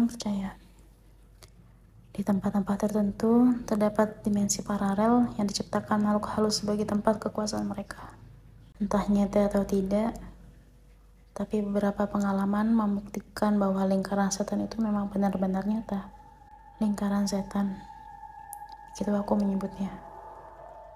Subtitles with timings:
[0.00, 0.56] Orang percaya
[2.16, 8.16] di tempat-tempat tertentu terdapat dimensi paralel yang diciptakan makhluk halus sebagai tempat kekuasaan mereka.
[8.80, 10.16] Entah nyata atau tidak,
[11.36, 16.08] tapi beberapa pengalaman membuktikan bahwa lingkaran setan itu memang benar-benar nyata.
[16.80, 17.76] Lingkaran setan,
[18.96, 19.92] itu aku menyebutnya.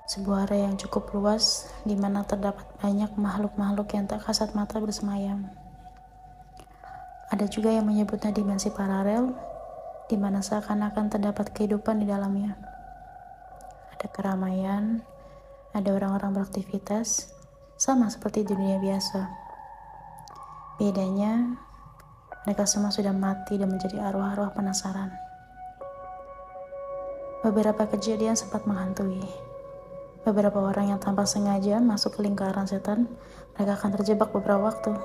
[0.09, 5.53] Sebuah area yang cukup luas di mana terdapat banyak makhluk-makhluk yang tak kasat mata bersemayam.
[7.33, 9.33] Ada juga yang menyebutnya dimensi paralel
[10.05, 12.53] di mana seakan-akan terdapat kehidupan di dalamnya.
[13.97, 15.01] Ada keramaian,
[15.73, 17.33] ada orang-orang beraktivitas,
[17.81, 19.21] sama seperti dunia biasa.
[20.77, 21.57] Bedanya,
[22.45, 25.09] mereka semua sudah mati dan menjadi arwah-arwah penasaran.
[27.41, 29.25] Beberapa kejadian sempat menghantui.
[30.25, 33.09] Beberapa orang yang tanpa sengaja masuk ke lingkaran setan,
[33.57, 34.97] mereka akan terjebak beberapa waktu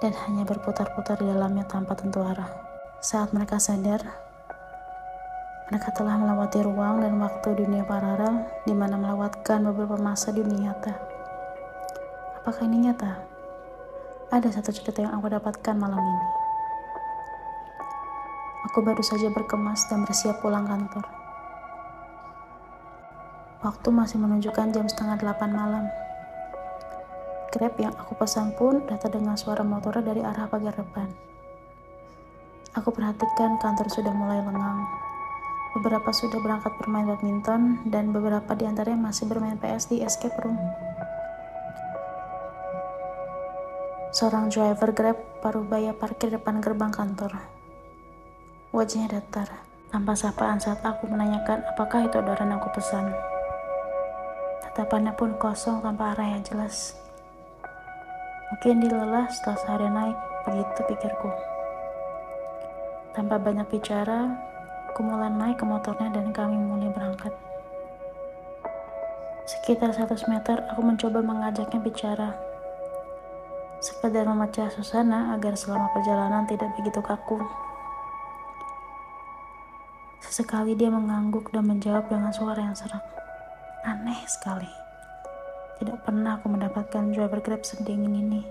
[0.00, 2.48] dan hanya berputar-putar di dalamnya tanpa tentu arah.
[3.04, 4.00] Saat mereka sadar,
[5.70, 10.98] mereka telah melewati ruang dan waktu dunia paralel di mana melewatkan beberapa masa dunia nyata.
[12.42, 13.20] Apakah ini nyata?
[14.32, 16.28] Ada satu cerita yang aku dapatkan malam ini.
[18.70, 21.02] Aku baru saja berkemas dan bersiap pulang kantor.
[23.60, 25.84] Waktu masih menunjukkan jam setengah delapan malam.
[27.50, 31.10] Grab yang aku pesan pun datang dengan suara motor dari arah pagar depan.
[32.78, 34.86] Aku perhatikan kantor sudah mulai lengang.
[35.74, 40.54] Beberapa sudah berangkat bermain badminton dan beberapa di antaranya masih bermain PS di escape room.
[44.14, 47.34] Seorang driver Grab Parubaya parkir depan gerbang kantor.
[48.70, 53.10] Wajahnya datar, tanpa sapaan saat aku menanyakan apakah itu orderan aku pesan.
[54.62, 56.94] Tatapannya pun kosong tanpa arah yang jelas.
[58.50, 61.30] Mungkin dilelah setelah sehari naik, begitu pikirku.
[63.14, 64.26] Tanpa banyak bicara,
[64.90, 67.30] aku mulai naik ke motornya dan kami mulai berangkat.
[69.46, 72.34] Sekitar 100 meter, aku mencoba mengajaknya bicara.
[73.78, 77.38] Sekedar memecah suasana agar selama perjalanan tidak begitu kaku.
[80.22, 83.02] Sesekali dia mengangguk dan menjawab dengan suara yang serak.
[83.82, 84.79] Aneh sekali.
[85.80, 88.44] Tidak pernah aku mendapatkan driver grab sedingin ini.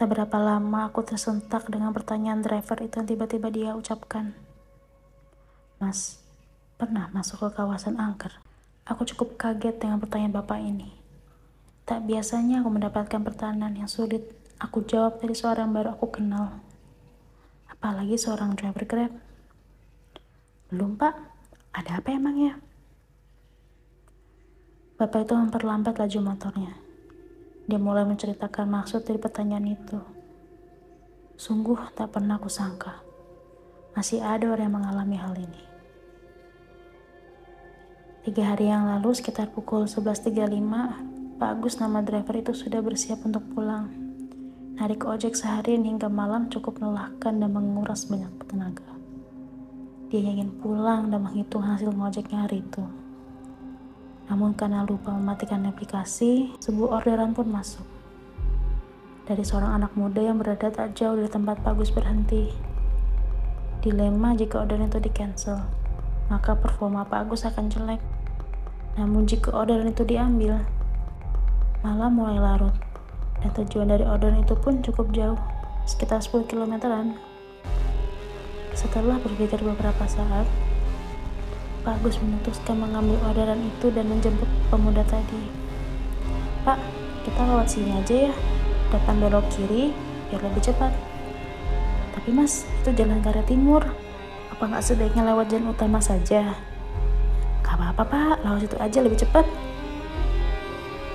[0.00, 4.32] Tak berapa lama aku tersentak dengan pertanyaan driver itu yang tiba-tiba dia ucapkan.
[5.76, 6.24] Mas,
[6.80, 8.32] pernah masuk ke kawasan angker?
[8.88, 10.90] Aku cukup kaget dengan pertanyaan bapak ini.
[11.84, 14.24] Tak biasanya aku mendapatkan pertanyaan yang sulit
[14.56, 16.64] aku jawab dari seorang yang baru aku kenal.
[17.68, 19.12] Apalagi seorang driver Grab.
[20.72, 21.12] Belum pak,
[21.76, 22.56] ada apa emangnya?
[24.94, 26.70] Bapak itu memperlambat laju motornya.
[27.66, 29.98] Dia mulai menceritakan maksud dari pertanyaan itu.
[31.34, 33.02] Sungguh tak pernah aku sangka.
[33.98, 35.62] Masih ada orang yang mengalami hal ini.
[38.22, 43.42] Tiga hari yang lalu sekitar pukul 11.35, Pak Agus nama driver itu sudah bersiap untuk
[43.50, 43.90] pulang.
[44.78, 48.94] Narik ojek seharian hingga malam cukup melelahkan dan menguras banyak tenaga.
[50.06, 53.03] Dia ingin pulang dan menghitung hasil ngojeknya hari itu.
[54.32, 57.84] Namun karena lupa mematikan aplikasi, sebuah orderan pun masuk.
[59.24, 62.52] Dari seorang anak muda yang berada tak jauh dari tempat Pak Gus berhenti.
[63.84, 65.60] Dilema jika orderan itu di-cancel,
[66.32, 68.00] maka performa Pak Agus akan jelek.
[68.96, 70.64] Namun jika orderan itu diambil,
[71.84, 72.72] malam mulai larut.
[73.44, 75.36] Dan tujuan dari orderan itu pun cukup jauh,
[75.84, 77.20] sekitar 10 kilometeran.
[78.72, 80.48] Setelah berpikir beberapa saat,
[81.84, 85.36] Pak Gus memutuskan mengambil orderan itu dan menjemput pemuda tadi.
[86.64, 86.80] Pak,
[87.28, 88.34] kita lewat sini aja ya.
[88.88, 89.92] Depan belok kiri,
[90.32, 90.88] biar lebih cepat.
[92.16, 93.84] Tapi mas, itu jalan ke arah timur.
[94.48, 96.56] Apa nggak sebaiknya lewat jalan utama saja?
[97.60, 99.44] Gak apa-apa pak, lewat situ aja lebih cepat.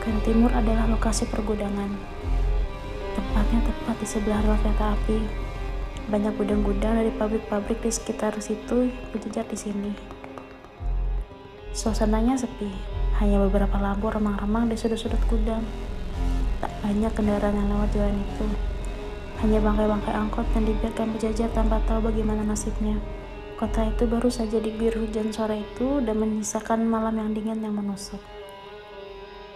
[0.05, 1.89] Ke timur adalah lokasi pergudangan.
[3.17, 5.17] Tempatnya tepat di sebelah rel kereta api.
[6.13, 10.18] Banyak gudang-gudang dari pabrik-pabrik di sekitar situ berjejar di sini.
[11.69, 12.73] Suasananya sepi,
[13.21, 15.61] hanya beberapa lampu remang-remang di sudut-sudut gudang.
[16.59, 18.47] Tak banyak kendaraan yang lewat jalan itu.
[19.39, 22.97] Hanya bangkai-bangkai angkot yang dibiarkan berjajar tanpa tahu bagaimana nasibnya.
[23.55, 28.19] Kota itu baru saja diguyur hujan sore itu dan menyisakan malam yang dingin yang menusuk.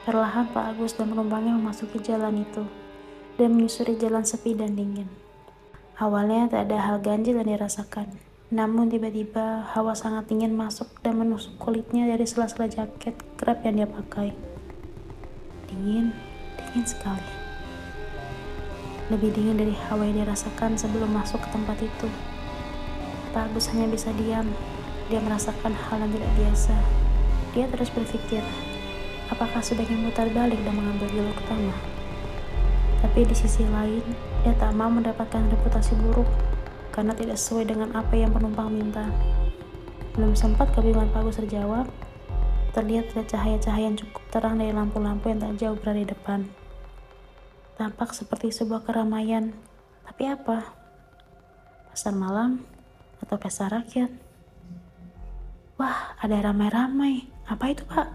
[0.03, 2.67] Perlahan Pak Agus dan penumpangnya memasuki jalan itu
[3.39, 5.07] dan menyusuri jalan sepi dan dingin.
[5.95, 8.32] Awalnya tak ada hal ganjil yang dirasakan.
[8.53, 13.89] Namun tiba-tiba hawa sangat dingin masuk dan menusuk kulitnya dari sela-sela jaket kerap yang dia
[13.89, 14.29] pakai.
[15.65, 16.13] Dingin,
[16.61, 17.41] dingin sekali.
[19.11, 22.07] lebih dingin dari hawa yang dirasakan sebelum masuk ke tempat itu.
[23.33, 24.47] Pak Agus hanya bisa diam.
[25.09, 26.77] Dia merasakan hal yang tidak biasa.
[27.57, 28.41] Dia terus berpikir,
[29.33, 31.73] apakah sebaiknya mutar balik dan mengambil jalur utama?
[33.01, 34.01] Tapi di sisi lain,
[34.45, 36.52] dia tak mau mendapatkan reputasi buruk
[36.93, 39.09] karena tidak sesuai dengan apa yang penumpang minta.
[40.13, 41.89] Belum sempat kebingungan Pak Agus terjawab,
[42.77, 46.45] terlihat ada cahaya-cahaya yang cukup terang dari lampu-lampu yang tak jauh berada di depan.
[47.73, 49.49] Tampak seperti sebuah keramaian.
[50.05, 50.69] Tapi apa?
[51.89, 52.61] Pasar malam
[53.17, 54.13] atau pesta rakyat?
[55.81, 57.25] Wah, ada ramai-ramai.
[57.49, 58.07] Apa itu, Pak?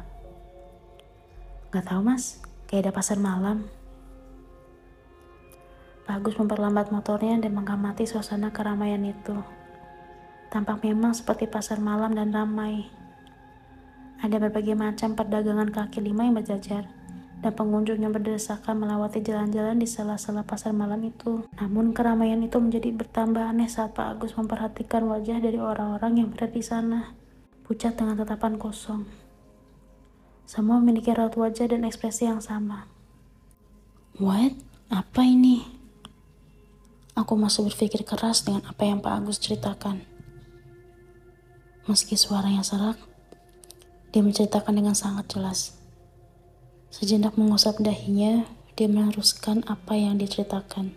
[1.75, 2.39] Gak tahu, Mas.
[2.71, 3.67] Kayak ada pasar malam.
[6.09, 9.37] Agus memperlambat motornya dan mengamati suasana keramaian itu.
[10.49, 12.89] Tampak memang seperti pasar malam dan ramai.
[14.25, 16.89] Ada berbagai macam perdagangan kaki lima yang berjajar
[17.39, 21.47] dan pengunjung yang berdesakan melewati jalan-jalan di sela-sela pasar malam itu.
[21.61, 26.57] Namun keramaian itu menjadi bertambah aneh saat Pak Agus memperhatikan wajah dari orang-orang yang berada
[26.57, 27.15] di sana,
[27.69, 29.07] pucat dengan tatapan kosong.
[30.49, 32.89] Semua memiliki raut wajah dan ekspresi yang sama.
[34.17, 34.57] What?
[34.89, 35.78] Apa ini?
[37.19, 40.07] Aku masih berpikir keras dengan apa yang Pak Agus ceritakan.
[41.91, 42.95] Meski suaranya serak,
[44.15, 45.75] dia menceritakan dengan sangat jelas.
[46.95, 48.47] Sejenak mengusap dahinya,
[48.79, 50.95] dia meneruskan apa yang diceritakan.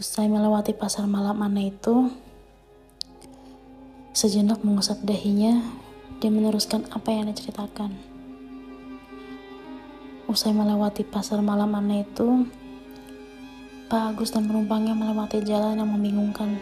[0.00, 2.08] Usai melewati pasar malam aneh itu,
[4.16, 5.60] sejenak mengusap dahinya,
[6.24, 7.92] dia meneruskan apa yang diceritakan.
[10.32, 12.48] Usai melewati pasar malam aneh itu,
[13.86, 16.58] Pak Agus dan penumpangnya melewati jalan yang membingungkan.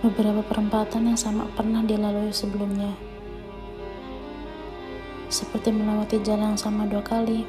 [0.00, 2.96] Beberapa perempatan yang sama pernah dilalui sebelumnya
[5.28, 7.44] seperti melewati jalan yang sama dua kali.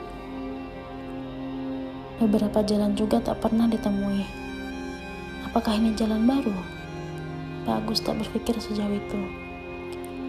[2.19, 4.27] Beberapa jalan juga tak pernah ditemui.
[5.47, 6.53] Apakah ini jalan baru?
[7.63, 9.21] Pak Agus tak berpikir sejauh itu.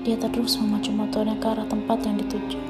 [0.06, 2.62] Dia terus memacu motornya ke arah tempat yang dituju.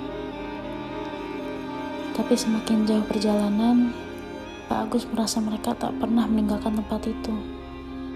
[2.17, 3.93] Tapi semakin jauh perjalanan,
[4.67, 7.35] Pak Agus merasa mereka tak pernah meninggalkan tempat itu.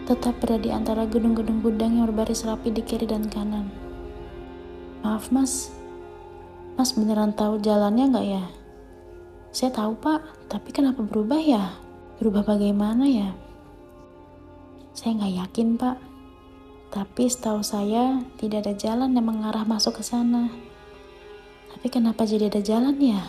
[0.06, 3.70] Tetap berada di antara gedung-gedung gudang yang berbaris rapi di kiri dan kanan.
[5.02, 5.76] Maaf mas,
[6.76, 8.44] Mas beneran tahu jalannya nggak ya?
[9.48, 10.20] Saya tahu pak,
[10.52, 11.72] tapi kenapa berubah ya?
[12.20, 13.32] Berubah bagaimana ya?
[14.92, 15.96] Saya nggak yakin pak.
[16.92, 20.52] Tapi setahu saya tidak ada jalan yang mengarah masuk ke sana.
[21.72, 23.24] Tapi kenapa jadi ada jalan ya?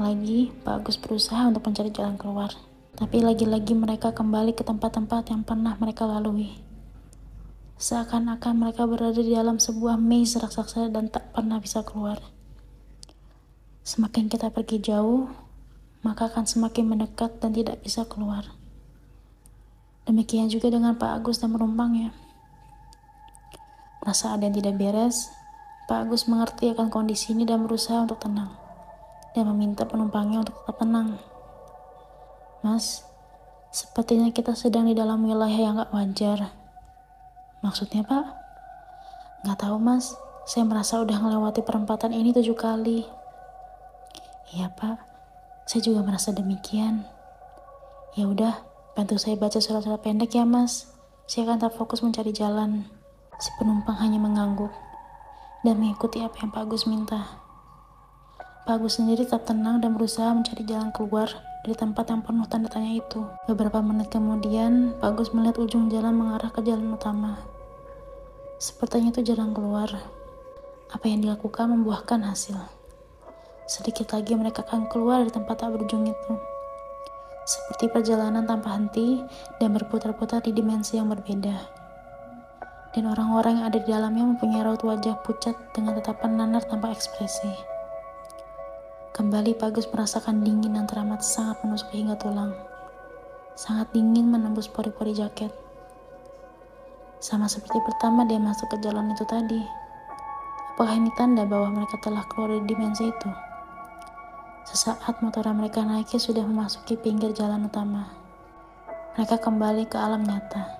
[0.00, 2.48] Lagi, Pak Agus berusaha untuk mencari jalan keluar.
[2.96, 6.56] Tapi lagi-lagi mereka kembali ke tempat-tempat yang pernah mereka lalui.
[7.76, 12.24] Seakan-akan mereka berada di dalam sebuah maze raksasa dan tak pernah bisa keluar.
[13.84, 15.28] Semakin kita pergi jauh,
[16.00, 18.48] maka akan semakin mendekat dan tidak bisa keluar.
[20.08, 22.16] Demikian juga dengan Pak Agus dan penumpangnya.
[24.00, 25.28] Merasa ada yang tidak beres,
[25.84, 28.61] Pak Agus mengerti akan kondisi ini dan berusaha untuk tenang.
[29.32, 31.16] Dan meminta penumpangnya untuk tetap tenang.
[32.60, 33.02] Mas,
[33.72, 36.52] sepertinya kita sedang di dalam wilayah yang gak wajar.
[37.64, 38.26] Maksudnya, Pak?
[39.48, 40.12] Gak tahu, Mas.
[40.42, 43.06] Saya merasa udah melewati perempatan ini tujuh kali.
[44.52, 45.00] Iya pak,
[45.64, 47.08] saya juga merasa demikian.
[48.12, 48.60] Ya udah,
[48.92, 50.92] bantu saya baca surat-surat pendek ya mas.
[51.24, 52.84] Saya akan tak fokus mencari jalan.
[53.40, 54.68] Si penumpang hanya mengangguk
[55.64, 57.41] dan mengikuti apa yang Pak Agus minta.
[58.62, 61.26] Pak Agus sendiri tetap tenang dan berusaha mencari jalan keluar
[61.66, 63.26] dari tempat yang penuh tanda tanya itu.
[63.50, 67.42] Beberapa menit kemudian, Pak Agus melihat ujung jalan mengarah ke jalan utama.
[68.62, 69.90] Sepertinya itu jalan keluar.
[70.94, 72.54] Apa yang dilakukan membuahkan hasil.
[73.66, 76.32] Sedikit lagi mereka akan keluar dari tempat tak berujung itu.
[77.42, 79.26] Seperti perjalanan tanpa henti
[79.58, 81.82] dan berputar-putar di dimensi yang berbeda.
[82.94, 87.71] Dan orang-orang yang ada di dalamnya mempunyai raut wajah pucat dengan tatapan nanar tanpa ekspresi.
[89.12, 92.56] Kembali Pagus merasakan dingin yang teramat sangat menusuk hingga tulang.
[93.52, 95.52] Sangat dingin menembus pori-pori jaket.
[97.20, 99.60] Sama seperti pertama dia masuk ke jalan itu tadi.
[100.72, 103.30] Apakah ini tanda bahwa mereka telah keluar dari dimensi itu?
[104.64, 108.08] Sesaat motor mereka naiknya sudah memasuki pinggir jalan utama.
[109.20, 110.72] Mereka kembali ke alam nyata.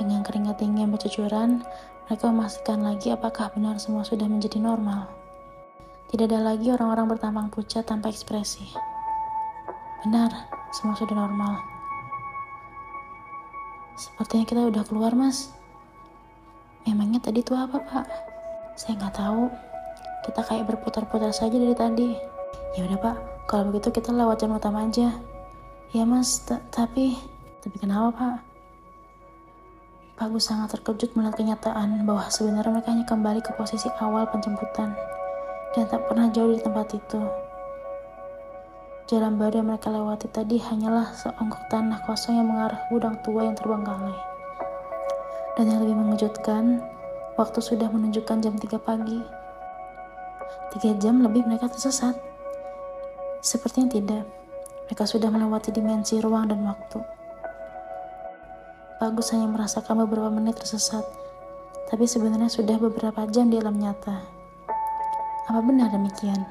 [0.00, 1.60] Dengan keringat dingin bercucuran,
[2.08, 5.20] mereka memastikan lagi apakah benar semua sudah menjadi normal.
[6.12, 8.68] Tidak ada lagi orang-orang bertampang pucat tanpa ekspresi.
[10.04, 10.28] Benar,
[10.68, 11.56] semua sudah normal.
[13.96, 15.56] Sepertinya kita udah keluar, Mas.
[16.84, 18.06] Memangnya tadi itu apa, Pak?
[18.76, 19.48] Saya nggak tahu.
[20.28, 22.12] Kita kayak berputar-putar saja dari tadi.
[22.76, 23.16] Ya udah pak,
[23.48, 25.16] kalau begitu kita lewat jalan utama aja.
[25.96, 27.16] Ya mas, tapi...
[27.64, 28.36] Tapi kenapa pak?
[30.20, 34.92] Pak Gus sangat terkejut melihat kenyataan bahwa sebenarnya mereka hanya kembali ke posisi awal penjemputan
[35.72, 37.20] dan tak pernah jauh di tempat itu.
[39.08, 43.56] Jalan baru yang mereka lewati tadi hanyalah seonggok tanah kosong yang mengarah gudang tua yang
[43.56, 44.16] terbengkalai.
[45.52, 46.80] Dan yang lebih mengejutkan,
[47.36, 49.20] waktu sudah menunjukkan jam 3 pagi.
[50.72, 52.16] Tiga jam lebih mereka tersesat.
[53.44, 54.24] Sepertinya tidak.
[54.88, 57.00] Mereka sudah melewati dimensi ruang dan waktu.
[58.96, 61.02] Bagus hanya merasakan beberapa menit tersesat,
[61.90, 64.41] tapi sebenarnya sudah beberapa jam di alam nyata.
[65.50, 66.46] Apa benar demikian?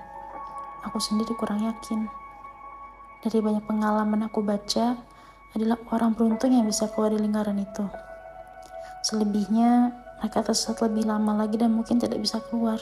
[0.83, 2.11] Aku sendiri kurang yakin.
[3.21, 4.99] Dari banyak pengalaman aku baca,
[5.55, 7.85] adalah orang beruntung yang bisa keluar dari lingkaran itu.
[9.03, 12.79] Selebihnya, mereka tersesat lebih lama lagi dan mungkin tidak bisa keluar.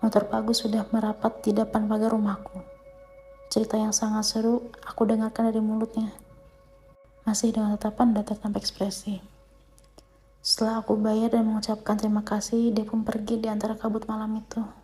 [0.00, 2.64] Motor bagus sudah merapat di depan pagar rumahku.
[3.52, 6.12] Cerita yang sangat seru aku dengarkan dari mulutnya.
[7.28, 9.29] Masih dengan tatapan datar tanpa ekspresi.
[10.40, 14.79] Setelah aku bayar dan mengucapkan terima kasih, dia pun pergi di antara kabut malam itu.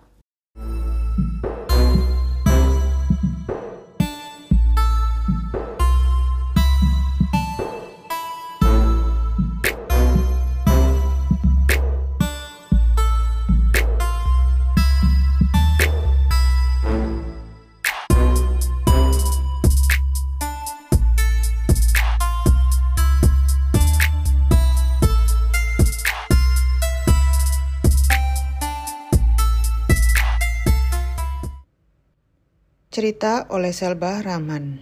[32.97, 34.81] Cerita oleh Selba Rahman.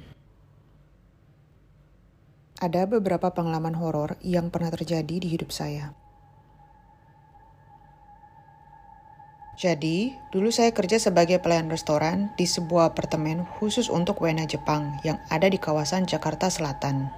[2.63, 5.91] Ada beberapa pengalaman horor yang pernah terjadi di hidup saya.
[9.59, 15.19] Jadi, dulu saya kerja sebagai pelayan restoran di sebuah apartemen khusus untuk WNA Jepang yang
[15.27, 17.11] ada di kawasan Jakarta Selatan.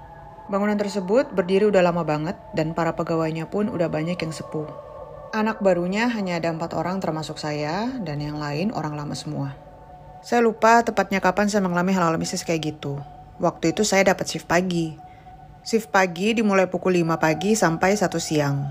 [0.49, 4.73] Bangunan tersebut berdiri udah lama banget dan para pegawainya pun udah banyak yang sepuh.
[5.37, 9.66] Anak barunya hanya ada empat orang termasuk saya dan yang lain orang lama semua.
[10.27, 12.99] Saya lupa tepatnya kapan saya mengalami hal-hal mistis kayak gitu.
[13.39, 14.99] Waktu itu saya dapat shift pagi.
[15.63, 18.67] Shift pagi dimulai pukul 5 pagi sampai 1 siang.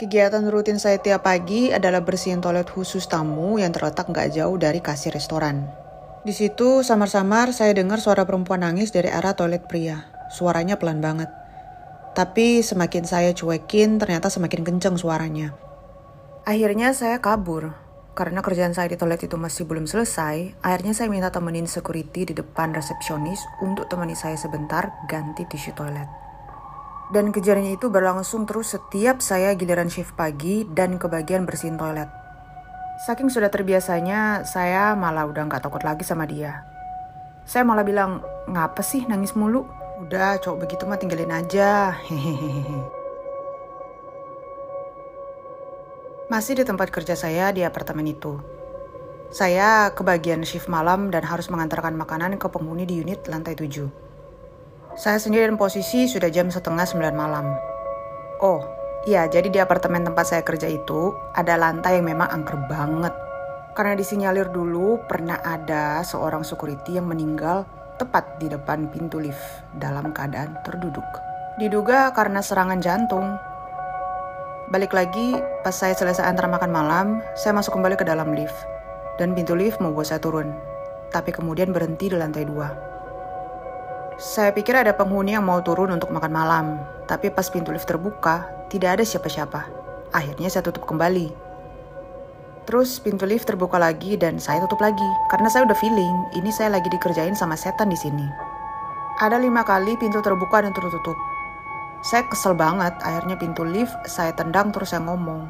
[0.00, 4.80] Kegiatan rutin saya tiap pagi adalah bersihin toilet khusus tamu yang terletak nggak jauh dari
[4.80, 5.68] kasir restoran.
[6.24, 10.08] Di situ samar-samar saya dengar suara perempuan nangis dari arah toilet pria.
[10.32, 11.28] Suaranya pelan banget.
[12.16, 15.52] Tapi semakin saya cuekin ternyata semakin kenceng suaranya.
[16.48, 17.85] Akhirnya saya kabur.
[18.16, 22.32] Karena kerjaan saya di toilet itu masih belum selesai, akhirnya saya minta temenin security di
[22.32, 26.08] depan resepsionis untuk temani saya sebentar ganti tisu toilet.
[27.12, 32.08] Dan kejadiannya itu berlangsung terus setiap saya giliran shift pagi dan kebagian bersihin toilet.
[33.04, 36.64] Saking sudah terbiasanya, saya malah udah nggak takut lagi sama dia.
[37.44, 39.68] Saya malah bilang, ngapa sih nangis mulu?
[40.00, 41.92] Udah, cowok begitu mah tinggalin aja.
[42.08, 43.05] Hehehe.
[46.26, 48.42] Masih di tempat kerja saya di apartemen itu.
[49.30, 53.86] Saya kebagian shift malam dan harus mengantarkan makanan ke penghuni di unit lantai 7.
[54.98, 57.46] Saya sendiri dan posisi sudah jam setengah sembilan malam.
[58.42, 58.58] Oh,
[59.06, 63.14] iya jadi di apartemen tempat saya kerja itu ada lantai yang memang angker banget.
[63.78, 67.70] Karena disinyalir dulu pernah ada seorang security yang meninggal
[68.02, 71.06] tepat di depan pintu lift dalam keadaan terduduk.
[71.62, 73.38] Diduga karena serangan jantung
[74.66, 78.66] Balik lagi, pas saya selesai antar makan malam, saya masuk kembali ke dalam lift.
[79.14, 80.50] Dan pintu lift mau buat saya turun.
[81.14, 82.74] Tapi kemudian berhenti di lantai dua.
[84.18, 86.66] Saya pikir ada penghuni yang mau turun untuk makan malam.
[87.06, 89.70] Tapi pas pintu lift terbuka, tidak ada siapa-siapa.
[90.10, 91.30] Akhirnya saya tutup kembali.
[92.66, 95.10] Terus pintu lift terbuka lagi dan saya tutup lagi.
[95.30, 98.26] Karena saya udah feeling, ini saya lagi dikerjain sama setan di sini.
[99.22, 101.35] Ada lima kali pintu terbuka dan tertutup.
[102.04, 105.48] Saya kesel banget, akhirnya pintu lift saya tendang terus saya ngomong.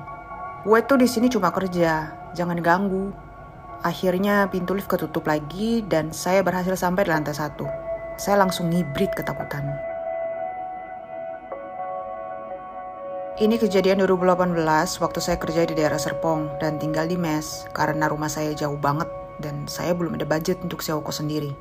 [0.63, 3.11] Gue tuh di sini cuma kerja, jangan ganggu.
[3.83, 7.67] Akhirnya pintu lift ketutup lagi dan saya berhasil sampai di lantai satu.
[8.17, 9.63] Saya langsung ngibrit ketakutan.
[13.37, 14.57] Ini kejadian 2018
[14.97, 19.13] waktu saya kerja di daerah Serpong dan tinggal di mes karena rumah saya jauh banget
[19.45, 21.53] dan saya belum ada budget untuk sewa kos sendiri.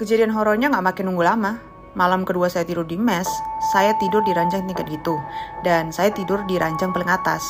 [0.00, 1.60] Kejadian horornya nggak makin nunggu lama,
[1.96, 3.28] Malam kedua saya tidur di mes,
[3.72, 5.16] saya tidur di ranjang tingkat gitu,
[5.64, 7.44] dan saya tidur di ranjang paling atas.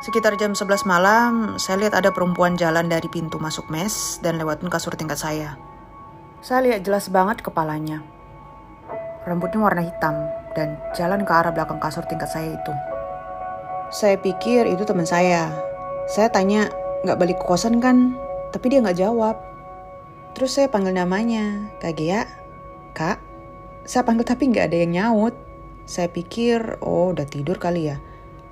[0.00, 4.72] Sekitar jam 11 malam, saya lihat ada perempuan jalan dari pintu masuk mes dan lewatin
[4.72, 5.60] kasur tingkat saya.
[6.40, 8.00] Saya lihat jelas banget kepalanya.
[9.28, 10.16] Rambutnya warna hitam
[10.56, 12.72] dan jalan ke arah belakang kasur tingkat saya itu.
[13.92, 15.52] Saya pikir itu teman saya.
[16.08, 16.72] Saya tanya,
[17.04, 18.16] nggak balik ke kosan kan?
[18.56, 19.36] Tapi dia nggak jawab.
[20.32, 22.24] Terus saya panggil namanya, Kak Gia,
[22.92, 23.18] Kak.
[23.86, 25.34] Saya panggil tapi nggak ada yang nyaut.
[25.88, 27.98] Saya pikir, oh udah tidur kali ya.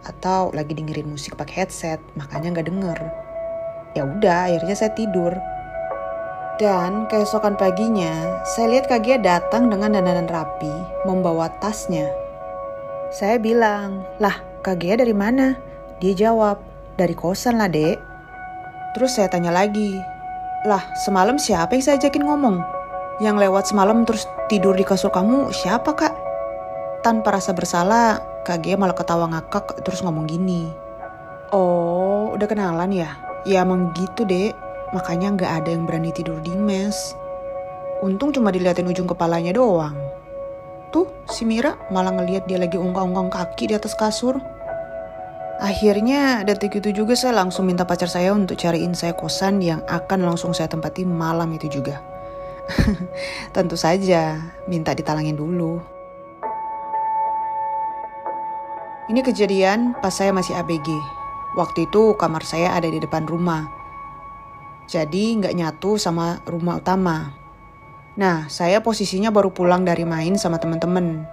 [0.02, 2.98] Atau lagi dengerin musik pakai headset, makanya nggak denger.
[3.94, 5.34] Ya udah, akhirnya saya tidur.
[6.58, 10.74] Dan keesokan paginya, saya lihat Kak Gia datang dengan dandanan rapi,
[11.06, 12.10] membawa tasnya.
[13.14, 15.54] Saya bilang, lah Kak Gia dari mana?
[16.02, 16.58] Dia jawab,
[16.98, 17.94] dari kosan lah dek.
[18.98, 19.94] Terus saya tanya lagi,
[20.66, 22.77] lah semalam siapa yang saya ajakin ngomong?
[23.18, 26.14] Yang lewat semalam terus tidur di kasur kamu siapa kak?
[27.02, 30.70] Tanpa rasa bersalah, Kak Gia malah ketawa ngakak terus ngomong gini.
[31.50, 33.18] Oh, udah kenalan ya?
[33.42, 34.54] Ya emang gitu dek,
[34.94, 36.94] makanya nggak ada yang berani tidur di mes.
[38.06, 39.98] Untung cuma diliatin ujung kepalanya doang.
[40.94, 44.38] Tuh, si Mira malah ngeliat dia lagi ungkang-ungkang kaki di atas kasur.
[45.58, 50.22] Akhirnya detik itu juga saya langsung minta pacar saya untuk cariin saya kosan yang akan
[50.22, 52.07] langsung saya tempati malam itu juga.
[53.56, 55.80] Tentu saja, minta ditalangin dulu.
[59.08, 60.92] Ini kejadian pas saya masih ABG.
[61.56, 63.64] Waktu itu kamar saya ada di depan rumah.
[64.84, 67.32] Jadi nggak nyatu sama rumah utama.
[68.20, 71.24] Nah, saya posisinya baru pulang dari main sama teman-teman.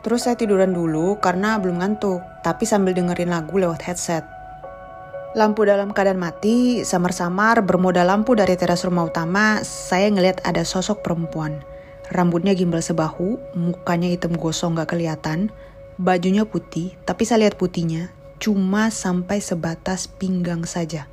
[0.00, 4.33] Terus saya tiduran dulu karena belum ngantuk, tapi sambil dengerin lagu lewat headset.
[5.34, 11.02] Lampu dalam keadaan mati, samar-samar bermodal lampu dari teras rumah utama, saya ngeliat ada sosok
[11.02, 11.58] perempuan.
[12.06, 15.50] Rambutnya gimbal sebahu, mukanya hitam gosong gak kelihatan,
[15.98, 21.10] bajunya putih, tapi saya lihat putihnya cuma sampai sebatas pinggang saja.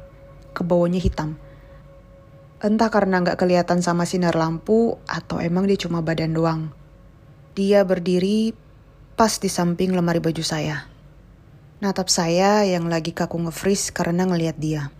[0.53, 1.41] Ke bawahnya hitam.
[2.61, 6.69] Entah karena gak kelihatan sama sinar lampu atau emang dia cuma badan doang.
[7.57, 8.53] Dia berdiri
[9.17, 10.90] pas di samping lemari baju saya.
[11.81, 14.93] Natap saya yang lagi kaku nge-freeze karena ngelihat dia.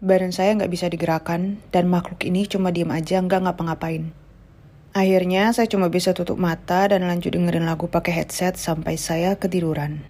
[0.00, 4.08] Badan saya nggak bisa digerakkan dan makhluk ini cuma diem aja nggak ngapa-ngapain.
[4.96, 10.08] Akhirnya saya cuma bisa tutup mata dan lanjut dengerin lagu pakai headset sampai saya ketiduran.